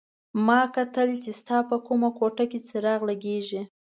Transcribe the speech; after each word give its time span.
ما 0.45 0.61
کتل 0.75 1.09
چې 1.23 1.31
ستا 1.39 1.57
په 1.69 1.75
کومه 1.87 2.09
کوټه 2.17 2.45
کې 2.51 2.59
څراغ 2.67 2.99
لګېږي. 3.09 3.61